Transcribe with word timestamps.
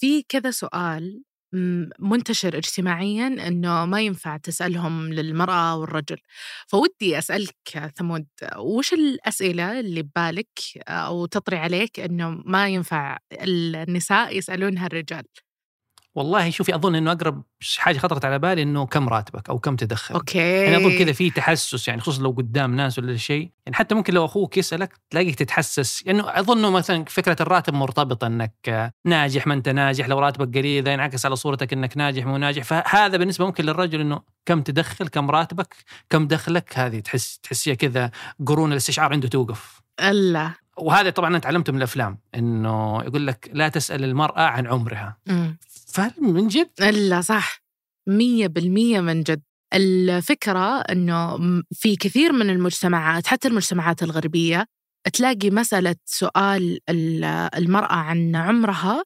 في 0.00 0.22
كذا 0.22 0.50
سؤال 0.50 1.22
منتشر 2.00 2.56
اجتماعيا 2.58 3.26
إنه 3.26 3.84
ما 3.86 4.00
ينفع 4.02 4.36
تسألهم 4.36 5.12
للمرأة 5.12 5.76
والرجل. 5.76 6.16
فودي 6.68 7.18
أسألك 7.18 7.92
ثمود 7.96 8.26
وش 8.58 8.92
الأسئلة 8.92 9.80
اللي 9.80 10.02
ببالك 10.02 10.48
أو 10.88 11.26
تطري 11.26 11.56
عليك 11.56 12.00
إنه 12.00 12.30
ما 12.30 12.68
ينفع 12.68 13.18
النساء 13.32 14.36
يسألونها 14.38 14.86
الرجال؟ 14.86 15.24
والله 16.14 16.50
شوفي 16.50 16.74
أظن 16.74 16.94
إنه 16.94 17.12
أقرب 17.12 17.42
حاجة 17.76 17.98
خطرت 17.98 18.24
على 18.24 18.38
بالي 18.38 18.62
إنه 18.62 18.86
كم 18.86 19.08
راتبك 19.08 19.48
أو 19.48 19.58
كم 19.58 19.76
تدخل. 19.76 20.14
okay. 20.14 20.38
يعني 20.38 20.76
أظن 20.76 20.98
كذا 20.98 21.12
في 21.12 21.30
تحسس 21.30 21.88
يعني 21.88 22.00
خصوصا 22.00 22.22
لو 22.22 22.30
قدام 22.30 22.76
ناس 22.76 22.98
ولا 22.98 23.16
شيء. 23.16 23.50
يعني 23.66 23.76
حتى 23.76 23.94
ممكن 23.94 24.14
لو 24.14 24.24
أخوك 24.24 24.56
يسألك 24.56 25.00
تلاقيك 25.10 25.34
تتحسس. 25.34 26.06
يعني 26.06 26.22
أظن 26.24 26.72
مثلا 26.72 27.04
فكرة 27.04 27.36
الراتب 27.40 27.74
مرتبطة 27.74 28.26
إنك 28.26 28.92
ناجح 29.04 29.46
ما 29.46 29.54
أنت 29.54 29.68
ناجح 29.68 30.08
لو 30.08 30.18
راتبك 30.18 30.56
قليل 30.56 30.78
إذا 30.78 30.92
ينعكس 30.92 31.26
على 31.26 31.36
صورتك 31.36 31.72
إنك 31.72 31.96
ناجح 31.96 32.26
مو 32.26 32.36
ناجح. 32.36 32.62
فهذا 32.62 33.16
بالنسبة 33.16 33.46
ممكن 33.46 33.64
للرجل 33.64 34.00
إنه 34.00 34.20
كم 34.46 34.62
تدخل 34.62 35.08
كم 35.08 35.30
راتبك 35.30 35.74
كم 36.10 36.26
دخلك 36.26 36.78
هذه 36.78 37.00
تحس 37.00 37.38
تحسيها 37.38 37.74
كذا 37.74 38.10
قرون 38.46 38.72
الاستشعار 38.72 39.12
عنده 39.12 39.28
توقف. 39.28 39.80
الله 40.00 40.54
وهذا 40.78 41.10
طبعا 41.10 41.28
أنا 41.28 41.38
تعلمته 41.38 41.72
من 41.72 41.78
الأفلام 41.78 42.18
إنه 42.34 43.02
يقول 43.02 43.26
لك 43.26 43.50
لا 43.52 43.68
تسأل 43.68 44.04
المرأة 44.04 44.40
عن 44.40 44.66
عمرها. 44.66 45.18
فهل 45.86 46.12
من 46.20 46.48
جد؟ 46.48 46.82
لا 46.82 47.20
صح 47.20 47.62
مية 48.08 48.46
بالمية 48.46 49.00
من 49.00 49.22
جد. 49.22 49.42
الفكرة 49.74 50.80
أنه 50.80 51.38
في 51.72 51.96
كثير 51.96 52.32
من 52.32 52.50
المجتمعات 52.50 53.26
حتى 53.26 53.48
المجتمعات 53.48 54.02
الغربية 54.02 54.64
تلاقي 55.12 55.50
مسألة 55.50 55.96
سؤال 56.04 56.78
المرأة 57.56 57.94
عن 57.94 58.36
عمرها 58.36 59.02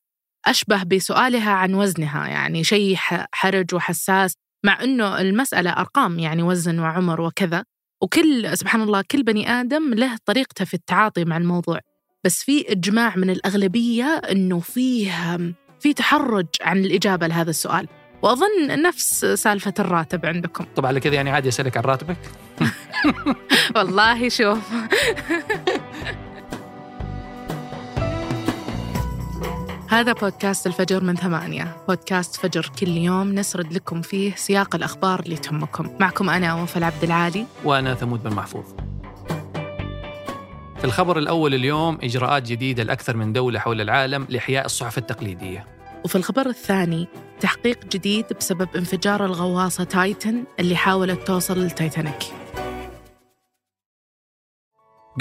أشبه 0.46 0.82
بسؤالها 0.82 1.50
عن 1.50 1.74
وزنها 1.74 2.28
يعني 2.28 2.64
شيء 2.64 2.96
حرج 3.32 3.74
وحساس 3.74 4.34
مع 4.64 4.84
أنه 4.84 5.20
المسألة 5.20 5.70
أرقام 5.70 6.18
يعني 6.18 6.42
وزن 6.42 6.78
وعمر 6.78 7.20
وكذا. 7.20 7.64
وكل 8.02 8.58
سبحان 8.58 8.82
الله 8.82 9.04
كل 9.10 9.22
بني 9.22 9.50
آدم 9.50 9.94
له 9.94 10.18
طريقته 10.24 10.64
في 10.64 10.74
التعاطي 10.74 11.24
مع 11.24 11.36
الموضوع. 11.36 11.80
بس 12.24 12.42
في 12.42 12.72
إجماع 12.72 13.16
من 13.16 13.30
الأغلبية 13.30 14.04
أنه 14.04 14.60
فيه 14.60 15.36
في 15.80 15.94
تحرج 15.94 16.46
عن 16.60 16.78
الإجابة 16.84 17.26
لهذا 17.26 17.50
السؤال. 17.50 17.88
وأظن 18.22 18.82
نفس 18.82 19.24
سالفة 19.24 19.74
الراتب 19.78 20.26
عندكم. 20.26 20.64
طبعا 20.76 20.88
على 20.88 21.00
كذا 21.00 21.14
يعني 21.14 21.30
عادي 21.30 21.48
أسألك 21.48 21.76
عن 21.76 21.82
راتبك. 21.82 22.16
والله 23.76 24.28
شوف. 24.28 24.58
هذا 29.92 30.12
بودكاست 30.12 30.66
الفجر 30.66 31.04
من 31.04 31.16
ثمانية. 31.16 31.76
بودكاست 31.88 32.36
فجر 32.36 32.70
كل 32.80 32.88
يوم 32.88 33.34
نسرد 33.34 33.72
لكم 33.72 34.02
فيه 34.02 34.34
سياق 34.34 34.74
الأخبار 34.74 35.20
اللي 35.20 35.36
تهمكم. 35.36 35.96
معكم 36.00 36.30
أنا 36.30 36.54
وفاء 36.54 36.84
عبد 36.84 37.04
العالي. 37.04 37.46
وأنا 37.64 37.94
ثمود 37.94 38.22
بن 38.22 38.34
محفوظ. 38.34 38.64
في 40.78 40.84
الخبر 40.84 41.18
الأول 41.18 41.54
اليوم 41.54 41.98
إجراءات 42.02 42.42
جديدة 42.42 42.82
لأكثر 42.82 43.16
من 43.16 43.32
دولة 43.32 43.58
حول 43.58 43.80
العالم 43.80 44.26
لإحياء 44.28 44.66
الصحف 44.66 44.98
التقليدية. 44.98 45.66
وفي 46.04 46.16
الخبر 46.16 46.46
الثاني 46.46 47.08
تحقيق 47.40 47.84
جديد 47.84 48.26
بسبب 48.40 48.68
انفجار 48.76 49.24
الغواصة 49.24 49.84
تايتن 49.84 50.44
اللي 50.60 50.76
حاولت 50.76 51.26
توصل 51.26 51.58
للتايتانيك 51.58 52.24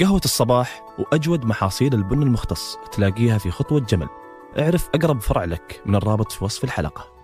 قهوة 0.00 0.20
الصباح 0.24 0.82
وأجود 0.98 1.44
محاصيل 1.44 1.94
البن 1.94 2.22
المختص 2.22 2.76
تلاقيها 2.92 3.38
في 3.38 3.50
خطوة 3.50 3.80
جمل. 3.80 4.08
اعرف 4.58 4.88
أقرب 4.94 5.20
فرع 5.20 5.44
لك 5.44 5.82
من 5.86 5.94
الرابط 5.94 6.32
في 6.32 6.44
وصف 6.44 6.64
الحلقة. 6.64 7.21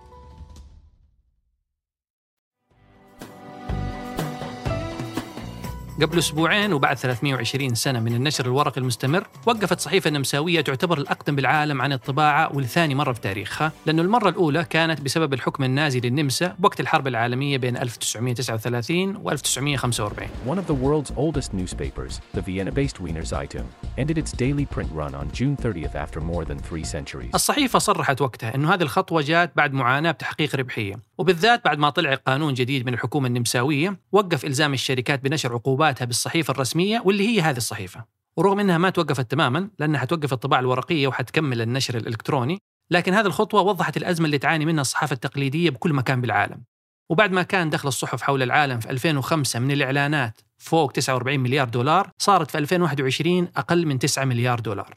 قبل 6.03 6.19
أسبوعين 6.19 6.73
وبعد 6.73 6.97
320 6.97 7.75
سنة 7.75 8.01
من 8.01 8.15
النشر 8.15 8.47
الورقي 8.47 8.81
المستمر 8.81 9.27
وقفت 9.47 9.81
صحيفة 9.81 10.11
نمساوية 10.11 10.61
تعتبر 10.61 10.99
الأقدم 10.99 11.37
بالعالم 11.37 11.83
عن 11.83 11.93
الطباعة 11.93 12.57
ولثاني 12.57 12.95
مرة 12.95 13.13
في 13.13 13.21
تاريخها 13.21 13.73
لأنه 13.87 14.03
المرة 14.03 14.29
الأولى 14.29 14.65
كانت 14.65 15.01
بسبب 15.01 15.35
الحكم 15.35 15.65
النازي 15.65 16.01
للنمسا 16.01 16.57
وقت 16.63 16.81
الحرب 16.81 17.07
العالمية 17.07 17.57
بين 17.57 17.77
1939 17.77 19.17
و 19.17 19.31
1945 19.31 20.29
One 20.47 20.59
of 20.59 20.67
the 20.67 20.75
world's 20.75 21.13
oldest 21.17 21.53
newspapers, 21.55 22.21
the 22.35 22.41
Vienna-based 22.41 23.01
Wiener 23.01 23.25
Zeitung, 23.25 23.67
ended 23.99 24.19
its 24.19 24.33
daily 24.33 24.67
print 24.75 24.91
run 24.95 25.15
on 25.15 25.27
June 25.33 25.57
30th 25.57 25.95
after 25.95 26.21
more 26.21 26.45
than 26.45 26.59
three 26.59 26.85
centuries. 26.85 27.31
الصحيفة 27.35 27.79
صرحت 27.79 28.21
وقتها 28.21 28.55
أنه 28.55 28.75
هذه 28.75 28.83
الخطوة 28.83 29.23
جات 29.23 29.53
بعد 29.57 29.73
معاناة 29.73 30.11
بتحقيق 30.11 30.57
ربحية 30.57 30.95
وبالذات 31.19 31.65
بعد 31.65 31.79
ما 31.79 31.91
طلع 31.91 32.15
قانون 32.15 32.55
جديد 32.55 32.87
من 32.87 32.95
الحكومة 32.95 33.27
النمساوية 33.27 33.99
وقف 34.13 34.45
إلزام 34.45 34.75
الشركات 34.75 35.25
بنشر 35.25 35.53
عقوبات 35.53 35.88
عقوباتها 35.89 36.05
بالصحيفة 36.05 36.51
الرسمية 36.51 37.03
واللي 37.05 37.29
هي 37.29 37.41
هذه 37.41 37.57
الصحيفة. 37.57 38.05
ورغم 38.37 38.61
أنها 38.61 38.79
ما 38.79 38.91
توقفت 38.91 39.31
تماما 39.31 39.71
لأنها 39.79 40.01
حتوقف 40.01 40.33
الطباعة 40.33 40.61
الورقية 40.61 41.07
وحتكمل 41.09 41.61
النشر 41.61 41.97
الإلكتروني 41.97 42.59
لكن 42.91 43.15
هذه 43.15 43.27
الخطوة 43.27 43.61
وضحت 43.63 43.97
الأزمة 43.97 44.27
اللي 44.27 44.39
تعاني 44.39 44.65
منها 44.65 44.81
الصحافة 44.81 45.15
التقليدية 45.15 45.71
بكل 45.71 45.93
مكان 45.93 46.21
بالعالم. 46.21 46.65
وبعد 47.11 47.33
ما 47.33 47.43
كان 47.43 47.71
دخل 47.71 47.89
الصحف 47.89 48.23
حول 48.23 48.43
العالم 48.43 48.81
في 48.81 48.91
2005 48.91 49.59
من 49.61 49.71
الإعلانات 49.71 50.41
فوق 50.59 50.93
49 50.93 51.41
مليار 51.41 51.69
دولار 51.69 52.11
صارت 52.19 52.51
في 52.51 52.59
2021 52.59 53.49
أقل 53.57 53.87
من 53.87 53.99
9 53.99 54.25
مليار 54.25 54.61
دولار. 54.61 54.95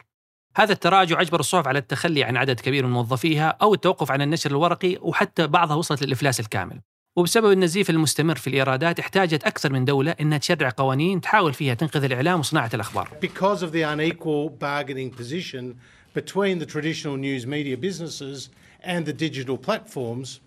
هذا 0.58 0.73
التراجع 0.73 1.22
أجبر 1.22 1.40
الصحف 1.40 1.68
على 1.68 1.79
التخلي 1.79 2.23
عن 2.23 2.38
عدد 2.38 2.59
كبير 2.59 2.85
من 2.85 2.94
موظفيها 2.94 3.58
أو 3.62 3.73
التوقف 3.73 4.12
عن 4.12 4.22
النشر 4.22 4.50
الورقي 4.50 4.97
وحتى 5.02 5.47
بعضها 5.47 5.75
وصلت 5.75 6.03
للإفلاس 6.03 6.40
الكامل. 6.40 6.81
وبسبب 7.16 7.51
النزيف 7.51 7.89
المستمر 7.89 8.35
في 8.35 8.47
الإيرادات 8.47 8.99
احتاجت 8.99 9.44
أكثر 9.44 9.73
من 9.73 9.85
دولة 9.85 10.16
أنها 10.22 10.38
تشرع 10.38 10.69
قوانين 10.77 11.22
تحاول 11.22 11.53
فيها 11.53 11.73
تنقذ 11.73 12.03
الإعلام 12.03 12.39
وصناعة 12.39 12.69
الأخبار. 12.73 13.09
Because 13.22 13.63
of 13.63 13.72
the 13.72 13.83
unequal 13.83 14.49
bargaining 14.49 15.11
position 15.11 15.75
between 16.13 16.59
the 16.59 16.66
traditional 16.66 17.17
news 17.17 17.45
media 17.45 17.77
businesses 17.77 18.49
and 18.83 19.05
the 19.05 19.13
digital 19.13 19.57
platforms, 19.57 20.39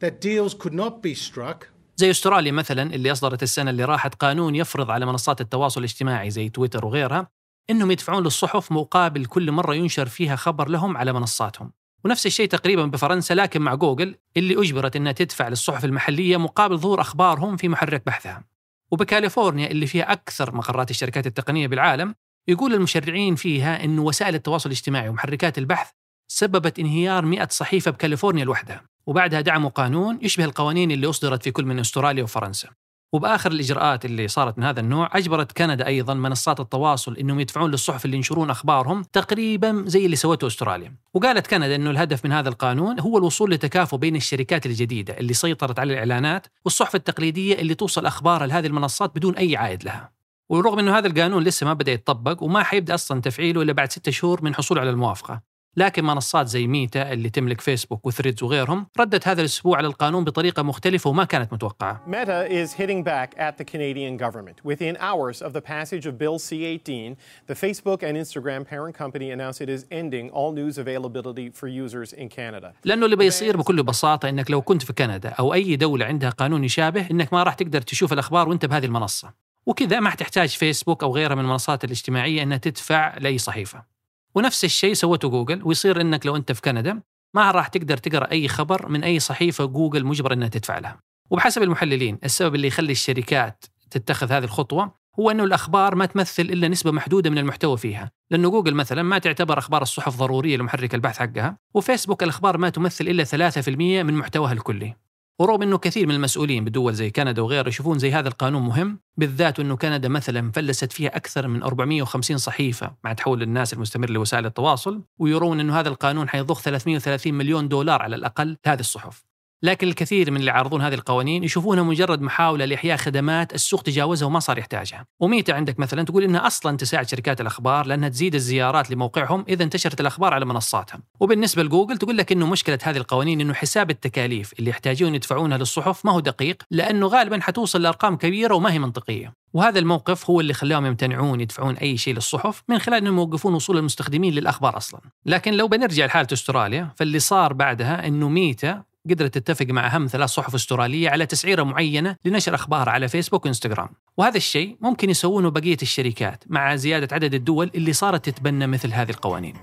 that 0.00 0.20
deals 0.20 0.54
could 0.54 0.74
not 0.74 1.02
be 1.02 1.14
struck 1.14 1.68
زي 1.96 2.10
أستراليا 2.10 2.52
مثلا 2.52 2.94
اللي 2.94 3.12
أصدرت 3.12 3.42
السنة 3.42 3.70
اللي 3.70 3.84
راحت 3.84 4.14
قانون 4.14 4.54
يفرض 4.54 4.90
على 4.90 5.06
منصات 5.06 5.40
التواصل 5.40 5.80
الاجتماعي 5.80 6.30
زي 6.30 6.48
تويتر 6.48 6.86
وغيرها 6.86 7.28
إنهم 7.70 7.90
يدفعون 7.90 8.24
للصحف 8.24 8.72
مقابل 8.72 9.24
كل 9.24 9.52
مرة 9.52 9.74
ينشر 9.74 10.06
فيها 10.06 10.36
خبر 10.36 10.68
لهم 10.68 10.96
على 10.96 11.12
منصاتهم. 11.12 11.72
ونفس 12.04 12.26
الشيء 12.26 12.48
تقريبا 12.48 12.86
بفرنسا 12.86 13.34
لكن 13.34 13.62
مع 13.62 13.74
جوجل 13.74 14.14
اللي 14.36 14.60
أجبرت 14.60 14.96
أنها 14.96 15.12
تدفع 15.12 15.48
للصحف 15.48 15.84
المحلية 15.84 16.36
مقابل 16.36 16.78
ظهور 16.78 17.00
أخبارهم 17.00 17.56
في 17.56 17.68
محرك 17.68 18.02
بحثها. 18.06 18.44
وبكاليفورنيا 18.90 19.70
اللي 19.70 19.86
فيها 19.86 20.12
أكثر 20.12 20.54
مقرات 20.54 20.90
الشركات 20.90 21.26
التقنية 21.26 21.66
بالعالم 21.66 22.14
يقول 22.48 22.74
المشرعين 22.74 23.34
فيها 23.34 23.84
أن 23.84 23.98
وسائل 23.98 24.34
التواصل 24.34 24.68
الاجتماعي 24.68 25.08
ومحركات 25.08 25.58
البحث 25.58 25.90
سببت 26.28 26.78
انهيار 26.78 27.24
100 27.24 27.48
صحيفة 27.50 27.90
بكاليفورنيا 27.90 28.44
لوحدها 28.44 28.82
وبعدها 29.06 29.40
دعموا 29.40 29.70
قانون 29.70 30.18
يشبه 30.22 30.44
القوانين 30.44 30.90
اللي 30.90 31.10
أصدرت 31.10 31.42
في 31.42 31.50
كل 31.50 31.64
من 31.64 31.78
أستراليا 31.78 32.22
وفرنسا. 32.22 32.68
وبآخر 33.12 33.52
الإجراءات 33.52 34.04
اللي 34.04 34.28
صارت 34.28 34.58
من 34.58 34.64
هذا 34.64 34.80
النوع 34.80 35.10
أجبرت 35.12 35.52
كندا 35.52 35.86
أيضا 35.86 36.14
منصات 36.14 36.60
التواصل 36.60 37.16
إنهم 37.16 37.40
يدفعون 37.40 37.70
للصحف 37.70 38.04
اللي 38.04 38.16
ينشرون 38.16 38.50
أخبارهم 38.50 39.02
تقريبا 39.02 39.84
زي 39.86 40.04
اللي 40.06 40.16
سوته 40.16 40.46
أستراليا. 40.46 40.94
وقالت 41.14 41.46
كندا 41.46 41.74
إنه 41.74 41.90
الهدف 41.90 42.24
من 42.24 42.32
هذا 42.32 42.48
القانون 42.48 43.00
هو 43.00 43.18
الوصول 43.18 43.50
لتكافؤ 43.50 43.96
بين 43.96 44.16
الشركات 44.16 44.66
الجديدة 44.66 45.18
اللي 45.18 45.34
سيطرت 45.34 45.78
على 45.78 45.92
الإعلانات 45.92 46.46
والصحف 46.64 46.94
التقليدية 46.94 47.54
اللي 47.54 47.74
توصل 47.74 48.06
اخبارها 48.06 48.46
لهذه 48.46 48.66
المنصات 48.66 49.16
بدون 49.16 49.36
أي 49.36 49.56
عائد 49.56 49.84
لها. 49.84 50.12
ورغم 50.48 50.78
إنه 50.78 50.98
هذا 50.98 51.06
القانون 51.06 51.44
لسه 51.44 51.66
ما 51.66 51.72
بدأ 51.72 51.92
يتطبق 51.92 52.42
وما 52.42 52.62
حيبدأ 52.62 52.94
أصلا 52.94 53.20
تفعيله 53.20 53.62
إلا 53.62 53.72
بعد 53.72 53.92
ستة 53.92 54.12
شهور 54.12 54.44
من 54.44 54.54
حصوله 54.54 54.80
على 54.80 54.90
الموافقة. 54.90 55.51
لكن 55.76 56.04
منصات 56.04 56.46
زي 56.46 56.66
ميتا 56.66 57.12
اللي 57.12 57.30
تملك 57.30 57.60
فيسبوك 57.60 58.06
وثريدز 58.06 58.42
وغيرهم 58.42 58.86
ردت 59.00 59.28
هذا 59.28 59.40
الأسبوع 59.40 59.76
على 59.76 59.86
القانون 59.86 60.24
بطريقة 60.24 60.62
مختلفة 60.62 61.10
وما 61.10 61.24
كانت 61.24 61.52
متوقعة. 61.52 62.04
Meta 62.06 62.46
is 62.50 62.72
hitting 62.72 63.02
back 63.02 63.34
at 63.38 63.58
the 63.58 63.64
Canadian 63.64 64.16
government. 64.16 64.56
Within 64.64 64.96
hours 64.96 65.42
of 65.42 65.52
the 65.52 65.60
passage 65.60 66.06
of 66.06 66.18
Bill 66.18 66.38
C-18, 66.38 67.16
the 67.46 67.54
Facebook 67.54 68.02
and 68.02 68.16
Instagram 68.16 68.66
parent 68.66 68.94
company 69.02 69.30
announced 69.30 69.60
it 69.60 69.70
is 69.76 69.86
ending 69.90 70.30
all 70.30 70.52
news 70.52 70.78
availability 70.78 71.50
for 71.50 71.68
users 71.68 72.12
in 72.12 72.28
Canada. 72.28 72.72
لأنه 72.84 73.04
اللي 73.04 73.16
بيصير 73.16 73.56
بكل 73.56 73.82
بساطة 73.82 74.28
إنك 74.28 74.50
لو 74.50 74.62
كنت 74.62 74.82
في 74.82 74.92
كندا 74.92 75.28
أو 75.28 75.54
أي 75.54 75.76
دولة 75.76 76.06
عندها 76.06 76.30
قانون 76.30 76.64
يشابه 76.64 77.06
إنك 77.10 77.32
ما 77.32 77.42
راح 77.42 77.54
تقدر 77.54 77.80
تشوف 77.80 78.12
الأخبار 78.12 78.48
وأنت 78.48 78.66
بهذه 78.66 78.84
المنصة. 78.84 79.32
وكذا 79.66 80.00
ما 80.00 80.10
حتحتاج 80.10 80.48
فيسبوك 80.48 81.02
أو 81.02 81.14
غيرها 81.14 81.34
من 81.34 81.44
المنصات 81.44 81.84
الاجتماعية 81.84 82.42
إنها 82.42 82.56
تدفع 82.56 83.18
لأي 83.18 83.38
صحيفة. 83.38 83.91
ونفس 84.34 84.64
الشيء 84.64 84.94
سوته 84.94 85.28
جوجل 85.28 85.60
ويصير 85.64 86.00
إنك 86.00 86.26
لو 86.26 86.36
أنت 86.36 86.52
في 86.52 86.60
كندا 86.60 87.00
ما 87.34 87.50
راح 87.50 87.68
تقدر 87.68 87.96
تقرأ 87.96 88.32
أي 88.32 88.48
خبر 88.48 88.88
من 88.88 89.04
أي 89.04 89.18
صحيفة 89.18 89.64
جوجل 89.64 90.04
مجبر 90.04 90.32
إنها 90.32 90.48
تدفع 90.48 90.78
لها. 90.78 91.00
وبحسب 91.30 91.62
المحللين 91.62 92.18
السبب 92.24 92.54
اللي 92.54 92.66
يخلي 92.66 92.92
الشركات 92.92 93.64
تتخذ 93.90 94.32
هذه 94.32 94.44
الخطوة 94.44 95.02
هو 95.20 95.30
أنه 95.30 95.44
الأخبار 95.44 95.94
ما 95.94 96.06
تمثل 96.06 96.42
إلا 96.42 96.68
نسبة 96.68 96.92
محدودة 96.92 97.30
من 97.30 97.38
المحتوى 97.38 97.76
فيها 97.76 98.10
لأنه 98.30 98.50
جوجل 98.50 98.74
مثلا 98.74 99.02
ما 99.02 99.18
تعتبر 99.18 99.58
أخبار 99.58 99.82
الصحف 99.82 100.16
ضرورية 100.16 100.56
لمحرك 100.56 100.94
البحث 100.94 101.18
حقها 101.18 101.58
وفيسبوك 101.74 102.22
الأخبار 102.22 102.58
ما 102.58 102.68
تمثل 102.68 103.04
إلا 103.04 103.24
3% 103.24 103.68
من 104.04 104.14
محتواها 104.14 104.52
الكلي 104.52 104.94
ورغم 105.40 105.62
إنه 105.62 105.78
كثير 105.78 106.06
من 106.06 106.14
المسؤولين 106.14 106.64
بدول 106.64 106.94
زي 106.94 107.10
كندا 107.10 107.42
وغيره 107.42 107.68
يشوفون 107.68 107.98
زي 107.98 108.12
هذا 108.12 108.28
القانون 108.28 108.62
مهم 108.62 109.00
بالذات 109.16 109.60
إنه 109.60 109.76
كندا 109.76 110.08
مثلا 110.08 110.52
فلست 110.52 110.92
فيها 110.92 111.16
أكثر 111.16 111.48
من 111.48 111.62
450 111.62 112.38
صحيفة 112.38 112.94
مع 113.04 113.12
تحول 113.12 113.42
الناس 113.42 113.72
المستمر 113.72 114.10
لوسائل 114.10 114.46
التواصل 114.46 115.02
ويرون 115.18 115.60
إنه 115.60 115.80
هذا 115.80 115.88
القانون 115.88 116.28
حيضخ 116.28 116.60
330 116.60 117.34
مليون 117.34 117.68
دولار 117.68 118.02
على 118.02 118.16
الأقل 118.16 118.56
لهذه 118.66 118.80
الصحف. 118.80 119.31
لكن 119.62 119.88
الكثير 119.88 120.30
من 120.30 120.36
اللي 120.36 120.50
يعارضون 120.50 120.82
هذه 120.82 120.94
القوانين 120.94 121.44
يشوفونها 121.44 121.82
مجرد 121.82 122.20
محاولة 122.20 122.64
لإحياء 122.64 122.96
خدمات 122.96 123.54
السوق 123.54 123.82
تجاوزها 123.82 124.26
وما 124.26 124.40
صار 124.40 124.58
يحتاجها، 124.58 125.06
وميتا 125.20 125.52
عندك 125.52 125.78
مثلا 125.80 126.02
تقول 126.02 126.22
إنها 126.22 126.46
أصلا 126.46 126.76
تساعد 126.76 127.08
شركات 127.08 127.40
الأخبار 127.40 127.86
لأنها 127.86 128.08
تزيد 128.08 128.34
الزيارات 128.34 128.90
لموقعهم 128.90 129.44
إذا 129.48 129.64
انتشرت 129.64 130.00
الأخبار 130.00 130.34
على 130.34 130.44
منصاتها، 130.44 131.00
وبالنسبة 131.20 131.62
لجوجل 131.62 131.96
تقول 131.96 132.16
لك 132.16 132.32
إنه 132.32 132.46
مشكلة 132.46 132.78
هذه 132.82 132.96
القوانين 132.96 133.40
إنه 133.40 133.54
حساب 133.54 133.90
التكاليف 133.90 134.52
اللي 134.58 134.70
يحتاجون 134.70 135.14
يدفعونها 135.14 135.58
للصحف 135.58 136.06
ما 136.06 136.12
هو 136.12 136.20
دقيق 136.20 136.62
لأنه 136.70 137.06
غالبا 137.06 137.40
حتوصل 137.40 137.82
لأرقام 137.82 138.16
كبيرة 138.16 138.54
وما 138.54 138.72
هي 138.72 138.78
منطقية، 138.78 139.32
وهذا 139.52 139.78
الموقف 139.78 140.30
هو 140.30 140.40
اللي 140.40 140.54
خلاهم 140.54 140.86
يمتنعون 140.86 141.40
يدفعون 141.40 141.74
أي 141.76 141.96
شيء 141.96 142.14
للصحف 142.14 142.62
من 142.68 142.78
خلال 142.78 142.98
إنهم 142.98 143.16
يوقفون 143.16 143.54
وصول 143.54 143.78
المستخدمين 143.78 144.34
للأخبار 144.34 144.76
أصلا. 144.76 145.00
لكن 145.26 145.52
لو 145.52 145.68
بنرجع 145.68 146.06
لحالة 146.06 146.28
أستراليا 146.32 146.90
فاللي 146.96 147.18
صار 147.18 147.52
بعدها 147.52 148.06
إنه 148.06 148.28
ميتا 148.28 148.82
قدرت 149.10 149.38
تتفق 149.38 149.66
مع 149.66 149.86
أهم 149.86 150.06
ثلاث 150.06 150.30
صحف 150.30 150.54
أسترالية 150.54 151.10
على 151.10 151.26
تسعيرة 151.26 151.62
معينة 151.62 152.16
لنشر 152.24 152.54
أخبار 152.54 152.88
على 152.88 153.08
فيسبوك 153.08 153.44
وإنستغرام 153.44 153.88
وهذا 154.16 154.36
الشيء 154.36 154.76
ممكن 154.80 155.10
يسوونه 155.10 155.50
بقية 155.50 155.76
الشركات 155.82 156.44
مع 156.46 156.76
زيادة 156.76 157.14
عدد 157.14 157.34
الدول 157.34 157.70
اللي 157.74 157.92
صارت 157.92 158.24
تتبنى 158.28 158.66
مثل 158.66 158.92
هذه 158.92 159.10
القوانين 159.10 159.54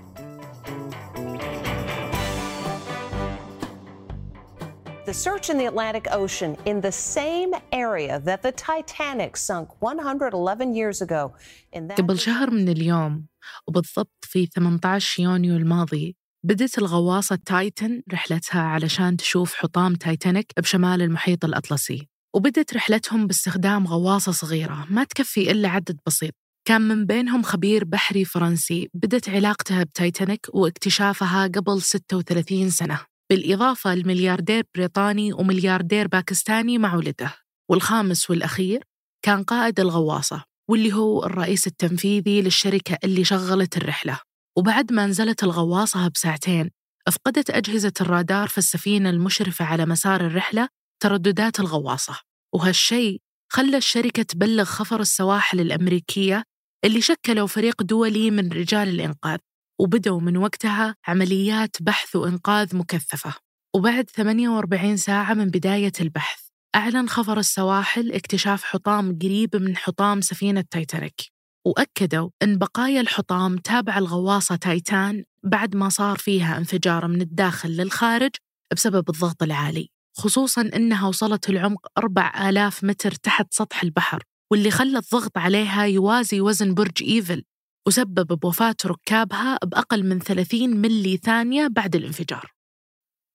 The 5.06 5.14
search 5.14 5.50
in 5.50 5.58
the 5.58 5.66
Atlantic 5.66 6.06
Ocean 6.12 6.56
in 6.64 6.80
the 6.82 6.92
same 6.92 7.52
area 7.72 8.20
that 8.20 8.42
the 8.42 8.52
Titanic 8.52 9.36
sunk 9.36 9.68
111 9.80 10.74
years 10.74 11.02
ago. 11.02 11.32
In 11.72 11.88
that 11.88 11.96
قبل 11.96 12.18
شهر 12.18 12.50
من 12.50 12.68
اليوم 12.68 13.26
وبالضبط 13.66 14.10
في 14.22 14.46
18 14.46 15.22
يونيو 15.22 15.56
الماضي 15.56 16.16
بدت 16.46 16.78
الغواصة 16.78 17.38
تايتن 17.46 18.02
رحلتها 18.12 18.60
علشان 18.60 19.16
تشوف 19.16 19.54
حطام 19.54 19.94
تايتانيك 19.94 20.52
بشمال 20.58 21.02
المحيط 21.02 21.44
الأطلسي 21.44 22.08
وبدت 22.36 22.74
رحلتهم 22.74 23.26
باستخدام 23.26 23.86
غواصة 23.86 24.32
صغيرة 24.32 24.86
ما 24.90 25.04
تكفي 25.04 25.50
إلا 25.50 25.68
عدد 25.68 25.98
بسيط. 26.06 26.32
كان 26.68 26.82
من 26.82 27.06
بينهم 27.06 27.42
خبير 27.42 27.84
بحري 27.84 28.24
فرنسي 28.24 28.88
بدت 28.94 29.28
علاقتها 29.28 29.84
بتايتانيك 29.84 30.46
واكتشافها 30.54 31.46
قبل 31.46 31.82
36 31.82 32.70
سنة. 32.70 33.00
بالإضافة 33.30 33.94
لملياردير 33.94 34.64
بريطاني 34.74 35.32
وملياردير 35.32 36.08
باكستاني 36.08 36.78
مع 36.78 36.94
ولده. 36.94 37.34
والخامس 37.70 38.30
والأخير 38.30 38.84
كان 39.24 39.42
قائد 39.42 39.80
الغواصة 39.80 40.44
واللي 40.70 40.92
هو 40.92 41.24
الرئيس 41.24 41.66
التنفيذي 41.66 42.42
للشركة 42.42 42.98
اللي 43.04 43.24
شغلت 43.24 43.76
الرحلة. 43.76 44.29
وبعد 44.58 44.92
ما 44.92 45.06
نزلت 45.06 45.42
الغواصة 45.44 46.08
بساعتين 46.08 46.70
أفقدت 47.08 47.50
أجهزة 47.50 47.92
الرادار 48.00 48.48
في 48.48 48.58
السفينة 48.58 49.10
المشرفة 49.10 49.64
على 49.64 49.86
مسار 49.86 50.20
الرحلة 50.20 50.68
ترددات 51.02 51.60
الغواصة 51.60 52.20
وهالشيء 52.54 53.20
خلى 53.52 53.76
الشركة 53.76 54.22
تبلغ 54.22 54.64
خفر 54.64 55.00
السواحل 55.00 55.60
الأمريكية 55.60 56.44
اللي 56.84 57.00
شكلوا 57.00 57.46
فريق 57.46 57.82
دولي 57.82 58.30
من 58.30 58.52
رجال 58.52 58.88
الإنقاذ 58.88 59.38
وبدأوا 59.80 60.20
من 60.20 60.36
وقتها 60.36 60.96
عمليات 61.06 61.76
بحث 61.80 62.16
وإنقاذ 62.16 62.76
مكثفة. 62.76 63.34
وبعد 63.76 64.10
48 64.10 64.96
ساعة 64.96 65.34
من 65.34 65.44
بداية 65.46 65.92
البحث 66.00 66.40
أعلن 66.74 67.08
خفر 67.08 67.38
السواحل 67.38 68.12
اكتشاف 68.12 68.64
حطام 68.64 69.18
قريب 69.18 69.56
من 69.56 69.76
حطام 69.76 70.20
سفينة 70.20 70.64
تايتانيك. 70.70 71.39
وأكدوا 71.66 72.30
أن 72.42 72.58
بقايا 72.58 73.00
الحطام 73.00 73.56
تابع 73.56 73.98
الغواصة 73.98 74.56
تايتان 74.56 75.24
بعد 75.42 75.76
ما 75.76 75.88
صار 75.88 76.18
فيها 76.18 76.58
انفجار 76.58 77.08
من 77.08 77.20
الداخل 77.20 77.68
للخارج 77.68 78.30
بسبب 78.74 79.08
الضغط 79.10 79.42
العالي 79.42 79.88
خصوصا 80.16 80.70
أنها 80.74 81.08
وصلت 81.08 81.50
العمق 81.50 81.86
4000 81.98 82.84
متر 82.84 83.12
تحت 83.12 83.46
سطح 83.50 83.82
البحر 83.82 84.22
واللي 84.52 84.70
خلى 84.70 84.98
الضغط 84.98 85.38
عليها 85.38 85.84
يوازي 85.84 86.40
وزن 86.40 86.74
برج 86.74 87.02
إيفل 87.02 87.44
وسبب 87.86 88.38
بوفاة 88.38 88.76
ركابها 88.86 89.58
بأقل 89.64 90.04
من 90.04 90.18
30 90.18 90.76
ملي 90.76 91.16
ثانية 91.16 91.66
بعد 91.66 91.96
الانفجار. 91.96 92.52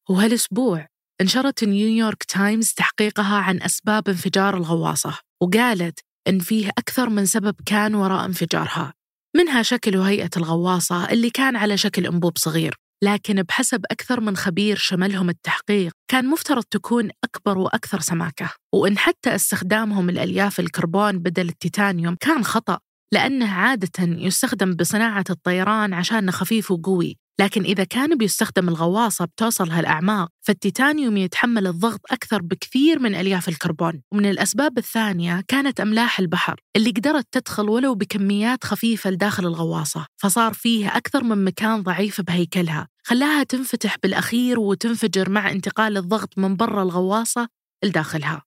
وهالأسبوع 0.09 0.87
نشرت 1.21 1.63
نيويورك 1.63 2.23
تايمز 2.23 2.73
تحقيقها 2.73 3.37
عن 3.37 3.61
أسباب 3.61 4.09
انفجار 4.09 4.57
الغواصة 4.57 5.19
وقالت 5.41 5.99
إن 6.27 6.39
فيه 6.39 6.69
أكثر 6.69 7.09
من 7.09 7.25
سبب 7.25 7.55
كان 7.65 7.95
وراء 7.95 8.25
انفجارها 8.25 8.93
منها 9.35 9.61
شكل 9.61 9.97
وهيئة 9.97 10.29
الغواصة 10.37 11.09
اللي 11.09 11.29
كان 11.29 11.55
على 11.55 11.77
شكل 11.77 12.05
أنبوب 12.05 12.37
صغير 12.37 12.75
لكن 13.03 13.43
بحسب 13.43 13.85
أكثر 13.91 14.19
من 14.19 14.37
خبير 14.37 14.77
شملهم 14.77 15.29
التحقيق 15.29 15.93
كان 16.11 16.25
مفترض 16.25 16.63
تكون 16.63 17.09
أكبر 17.23 17.57
وأكثر 17.57 17.99
سماكة. 17.99 18.49
وإن 18.73 18.97
حتى 18.97 19.35
استخدامهم 19.35 20.09
الألياف 20.09 20.59
الكربون 20.59 21.19
بدل 21.19 21.49
التيتانيوم 21.49 22.15
كان 22.15 22.43
خطأ 22.43 22.79
لأنه 23.13 23.51
عادة 23.51 24.03
يستخدم 24.03 24.73
بصناعة 24.73 25.25
الطيران 25.29 25.93
عشان 25.93 26.31
خفيف 26.31 26.71
وقوي. 26.71 27.17
لكن 27.39 27.63
إذا 27.63 27.83
كان 27.83 28.17
بيستخدم 28.17 28.69
الغواصة 28.69 29.25
بتوصل 29.25 29.69
هالأعماق 29.69 30.29
فالتيتانيوم 30.41 31.17
يتحمل 31.17 31.67
الضغط 31.67 31.99
أكثر 32.11 32.41
بكثير 32.41 32.99
من 32.99 33.15
ألياف 33.15 33.49
الكربون. 33.49 34.01
ومن 34.11 34.25
الأسباب 34.25 34.77
الثانية 34.77 35.43
كانت 35.47 35.79
أملاح 35.79 36.19
البحر 36.19 36.59
اللي 36.75 36.89
قدرت 36.89 37.27
تدخل 37.31 37.69
ولو 37.69 37.95
بكميات 37.95 38.63
خفيفة 38.63 39.09
لداخل 39.09 39.45
الغواصة 39.45 40.05
فصار 40.17 40.53
فيها 40.53 40.97
أكثر 40.97 41.23
من 41.23 41.43
مكان 41.45 41.83
ضعيف 41.83 42.21
بهيكلها. 42.21 42.87
خلاها 43.03 43.43
تنفتح 43.43 43.95
بالأخير 44.03 44.59
وتنفجر 44.59 45.29
مع 45.29 45.51
انتقال 45.51 45.97
الضغط 45.97 46.37
من 46.37 46.55
برا 46.55 46.83
الغواصة 46.83 47.47
لداخلها. 47.83 48.43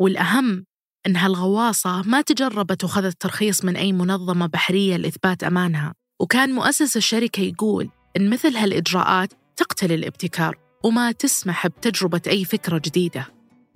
والأهم 0.00 0.64
إن 1.06 1.16
هالغواصة 1.16 2.02
ما 2.02 2.20
تجربت 2.20 2.84
وخذت 2.84 3.20
ترخيص 3.20 3.64
من 3.64 3.76
أي 3.76 3.92
منظمة 3.92 4.46
بحرية 4.46 4.96
لإثبات 4.96 5.44
أمانها. 5.44 5.94
وكان 6.20 6.52
مؤسس 6.52 6.96
الشركة 6.96 7.40
يقول 7.40 7.90
إن 8.16 8.30
مثل 8.30 8.56
هالإجراءات 8.56 9.32
تقتل 9.56 9.92
الابتكار 9.92 10.56
وما 10.84 11.12
تسمح 11.12 11.66
بتجربة 11.66 12.20
أي 12.26 12.44
فكرة 12.44 12.80
جديدة. 12.84 13.26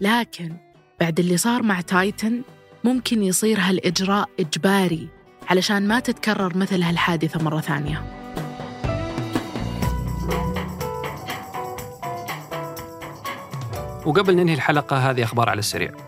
لكن 0.00 0.56
بعد 1.00 1.20
اللي 1.20 1.36
صار 1.36 1.62
مع 1.62 1.80
تايتن 1.80 2.42
ممكن 2.84 3.22
يصير 3.22 3.60
هالإجراء 3.60 4.28
إجباري 4.40 5.08
علشان 5.48 5.88
ما 5.88 6.00
تتكرر 6.00 6.56
مثل 6.56 6.82
هالحادثة 6.82 7.42
مرة 7.42 7.60
ثانية. 7.60 8.04
وقبل 14.06 14.36
ننهي 14.36 14.54
الحلقة 14.54 15.10
هذه 15.10 15.22
أخبار 15.24 15.48
على 15.48 15.58
السريع. 15.58 16.07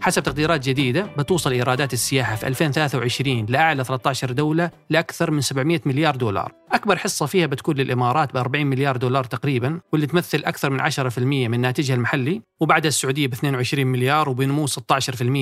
حسب 0.00 0.22
تقديرات 0.22 0.68
جديدة 0.68 1.02
بتوصل 1.18 1.52
إيرادات 1.52 1.92
السياحة 1.92 2.36
في 2.36 2.46
2023 2.46 3.46
لأعلى 3.48 3.84
13 3.84 4.32
دولة 4.32 4.70
لأكثر 4.90 5.30
من 5.30 5.40
700 5.40 5.80
مليار 5.86 6.16
دولار. 6.16 6.52
أكبر 6.72 6.96
حصة 6.96 7.26
فيها 7.26 7.46
بتكون 7.46 7.76
للإمارات 7.76 8.34
ب 8.34 8.36
40 8.36 8.66
مليار 8.66 8.96
دولار 8.96 9.24
تقريبا 9.24 9.80
واللي 9.92 10.06
تمثل 10.06 10.42
أكثر 10.44 10.70
من 10.70 10.90
10% 10.90 11.18
من 11.18 11.60
ناتجها 11.60 11.94
المحلي 11.94 12.42
وبعدها 12.60 12.88
السعودية 12.88 13.26
ب 13.26 13.32
22 13.32 13.86
مليار 13.86 14.28
وبنمو 14.28 14.66
16% 14.66 14.72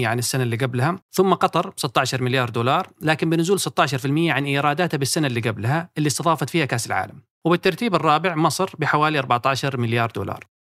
عن 0.05 0.19
السنة 0.19 0.43
اللي 0.43 0.57
قبلها 0.57 0.97
ثم 1.13 1.35
قطر 1.35 1.69
ب 1.69 1.75
16 1.77 2.23
مليار 2.23 2.51
دولار 2.51 2.89
لكن 3.03 3.31
بنزول 3.31 3.61
16% 3.61 3.65
عن 4.05 4.45
إيراداتها 4.45 4.99
بالسنة 4.99 5.27
اللي 5.27 5.41
قبلها 5.41 5.91
اللي 5.99 6.07
استضافت 6.07 6.51
فيها 6.51 6.65
كأس 6.65 6.87
العالم. 6.87 7.23
وبالترتيب 7.45 7.95
الرابع 7.95 8.35
مصر 8.35 8.71
بحوالي 8.79 9.19
14 9.19 9.77
مليار 9.81 10.11
دولار. 10.11 10.58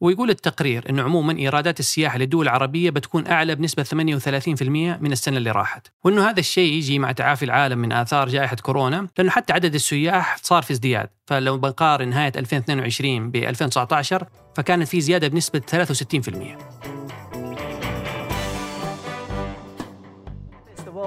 ويقول 0.00 0.30
التقرير 0.30 0.90
أنه 0.90 1.02
عموما 1.02 1.38
إيرادات 1.38 1.80
السياحة 1.80 2.18
للدول 2.18 2.44
العربية 2.44 2.90
بتكون 2.90 3.26
أعلى 3.26 3.54
بنسبة 3.54 3.82
38% 3.82 3.92
من 5.02 5.12
السنة 5.12 5.36
اللي 5.36 5.50
راحت. 5.50 5.86
وأنه 6.04 6.30
هذا 6.30 6.40
الشيء 6.40 6.72
يجي 6.72 6.98
مع 6.98 7.12
تعافي 7.12 7.44
العالم 7.44 7.78
من 7.78 7.92
آثار 7.92 8.28
جائحة 8.28 8.56
كورونا 8.56 9.08
لأنه 9.18 9.30
حتى 9.30 9.52
عدد 9.52 9.74
السياح 9.74 10.36
صار 10.42 10.62
في 10.62 10.70
ازدياد. 10.70 11.08
فلو 11.26 11.58
بنقارن 11.58 12.08
نهاية 12.08 12.32
2022 12.36 13.30
ب 13.30 13.36
2019 13.36 14.26
فكانت 14.56 14.88
في 14.88 15.00
زيادة 15.00 15.28
بنسبة 15.28 15.62
63% 16.77 16.77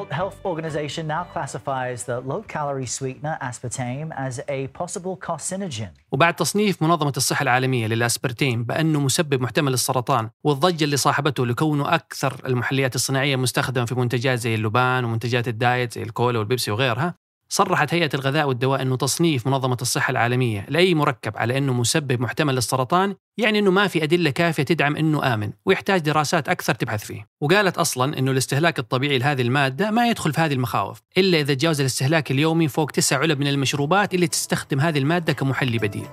World 0.01 0.13
Health 0.21 0.39
Organization 0.51 1.05
now 1.15 1.23
classifies 1.33 1.99
the 2.09 2.17
low-calorie 2.29 2.91
sweetener 2.97 3.37
aspartame 3.49 4.07
as 4.27 4.39
a 4.49 4.67
possible 4.79 5.15
carcinogen. 5.27 5.89
وبعد 6.11 6.35
تصنيف 6.35 6.83
منظمة 6.83 7.13
الصحة 7.17 7.43
العالمية 7.43 7.87
للأسبارتام 7.87 8.63
بأنه 8.63 8.99
مسبب 8.99 9.41
محتمل 9.41 9.71
للسرطان 9.71 10.29
والضجة 10.43 10.83
اللي 10.83 10.97
صاحبته 10.97 11.45
لكونه 11.45 11.95
أكثر 11.95 12.41
المحليات 12.45 12.95
الصناعية 12.95 13.35
مستخدمة 13.35 13.85
في 13.85 13.95
منتجات 13.95 14.39
زي 14.39 14.55
اللبان 14.55 15.05
ومنتجات 15.05 15.47
الدايت 15.47 15.93
زي 15.93 16.03
الكولا 16.03 16.39
والبيبسي 16.39 16.71
وغيرها 16.71 17.15
صرحت 17.53 17.93
هيئة 17.93 18.09
الغذاء 18.13 18.47
والدواء 18.47 18.81
أنه 18.81 18.97
تصنيف 18.97 19.47
منظمة 19.47 19.77
الصحة 19.81 20.11
العالمية 20.11 20.65
لأي 20.69 20.93
مركب 20.93 21.37
على 21.37 21.57
أنه 21.57 21.73
مسبب 21.73 22.21
محتمل 22.21 22.55
للسرطان 22.55 23.15
يعني 23.37 23.59
أنه 23.59 23.71
ما 23.71 23.87
في 23.87 24.03
أدلة 24.03 24.29
كافية 24.29 24.63
تدعم 24.63 24.95
أنه 24.95 25.33
آمن 25.33 25.51
ويحتاج 25.65 26.01
دراسات 26.01 26.49
أكثر 26.49 26.75
تبحث 26.75 27.03
فيه. 27.03 27.27
وقالت 27.41 27.77
أصلا 27.77 28.19
أنه 28.19 28.31
الاستهلاك 28.31 28.79
الطبيعي 28.79 29.17
لهذه 29.17 29.41
المادة 29.41 29.91
ما 29.91 30.09
يدخل 30.09 30.33
في 30.33 30.41
هذه 30.41 30.53
المخاوف 30.53 31.01
إلا 31.17 31.39
إذا 31.39 31.53
تجاوز 31.53 31.79
الاستهلاك 31.79 32.31
اليومي 32.31 32.67
فوق 32.67 32.91
تسع 32.91 33.19
علب 33.19 33.39
من 33.39 33.47
المشروبات 33.47 34.13
اللي 34.13 34.27
تستخدم 34.27 34.79
هذه 34.79 34.99
المادة 34.99 35.33
كمحلي 35.33 35.77
بديل. 35.77 36.07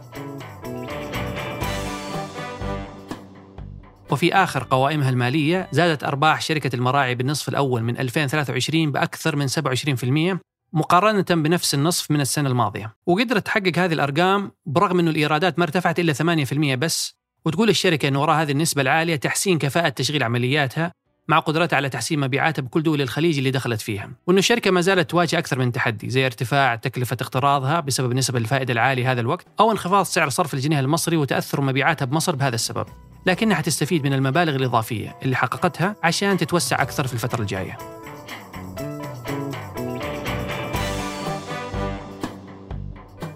وفي 4.11 4.35
آخر 4.35 4.67
قوائمها 4.71 5.11
المالية 5.11 5.69
زادت 5.73 6.05
أرباح 6.05 6.41
شركة 6.41 6.77
المراعي 6.77 7.15
بالنصف 7.15 7.49
الأول 7.49 7.83
من 7.83 7.99
2023 7.99 8.93
بأكثر 8.93 9.37
من 9.37 9.49
27% 9.49 10.39
مقارنة 10.73 11.43
بنفس 11.43 11.75
النصف 11.75 12.11
من 12.11 12.21
السنة 12.21 12.49
الماضية. 12.49 12.95
وقدرت 13.07 13.47
تحقق 13.47 13.79
هذه 13.79 13.93
الأرقام 13.93 14.53
برغم 14.67 14.99
أنه 14.99 15.11
الإيرادات 15.11 15.59
ما 15.59 15.65
ارتفعت 15.65 16.01
إلا 16.01 16.13
8% 16.13 16.75
بس 16.75 17.19
وتقول 17.45 17.69
الشركة 17.69 18.09
أنه 18.09 18.21
وراء 18.23 18.43
هذه 18.43 18.53
النسبة 18.53 18.83
العالية 18.83 19.17
تحسين 19.17 19.59
كفاءة 19.59 19.89
تشغيل 19.89 20.23
عملياتها 20.23 20.93
مع 21.29 21.39
قدرتها 21.39 21.77
على 21.77 21.89
تحسين 21.89 22.21
مبيعاتها 22.21 22.63
بكل 22.63 22.83
دول 22.83 23.03
الخليج 23.03 23.39
اللي 23.39 23.51
دخلت 23.51 23.81
فيها. 23.81 24.11
وأنه 24.27 24.39
الشركة 24.39 24.71
ما 24.71 24.81
زالت 24.81 25.11
تواجه 25.11 25.39
أكثر 25.39 25.59
من 25.59 25.73
تحدي 25.73 26.11
زي 26.11 26.27
ارتفاع 26.27 26.75
تكلفة 26.77 27.17
اقتراضها 27.21 27.81
بسبب 27.81 28.13
نسب 28.13 28.37
الفائدة 28.37 28.73
العالية 28.73 29.13
هذا 29.13 29.21
الوقت 29.21 29.47
أو 29.61 29.73
انخفاض 29.73 30.05
سعر 30.05 30.29
صرف 30.29 30.55
الجنيه 30.55 30.81
المصري 30.81 31.17
وتأثر 31.17 31.61
مبيعاتها 31.61 32.05
بمصر 32.07 32.37
بهذا 32.37 32.55
السبب. 32.55 32.87
لكنها 33.27 33.61
تستفيد 33.61 34.05
من 34.05 34.13
المبالغ 34.13 34.57
الإضافية 34.57 35.17
اللي 35.23 35.37
حققتها 35.37 35.97
عشان 36.03 36.37
تتوسع 36.37 36.83
أكثر 36.83 37.07
في 37.07 37.15
الفترة 37.15 37.41
الجاية. 37.41 37.79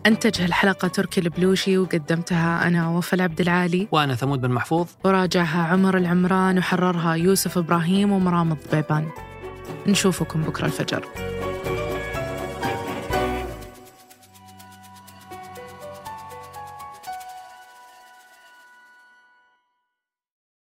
أنتج 0.07 0.43
هالحلقة 0.43 0.89
تركي 0.89 1.21
البلوشي 1.21 1.79
وقدمتها 1.79 2.69
أنا 2.69 2.89
وفاء 2.89 3.23
عبد 3.23 3.41
العالي. 3.41 3.89
وأنا 3.93 4.15
ثمود 4.15 4.41
بن 4.41 4.51
محفوظ. 4.51 4.87
وراجعها 5.05 5.63
عمر 5.63 5.97
العمران 5.97 6.59
وحررها 6.59 7.15
يوسف 7.15 7.59
إبراهيم 7.59 8.13
ومرام 8.13 8.53
الضبيبان. 8.53 9.09
نشوفكم 9.87 10.43
بكرة 10.43 10.67
الفجر. 10.67 11.32